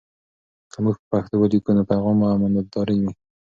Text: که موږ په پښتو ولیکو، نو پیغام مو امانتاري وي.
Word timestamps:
که 0.71 0.77
موږ 0.83 0.95
په 0.99 1.05
پښتو 1.11 1.35
ولیکو، 1.39 1.71
نو 1.77 1.81
پیغام 1.89 2.15
مو 2.19 2.25
امانتاري 2.35 2.97
وي. 3.01 3.11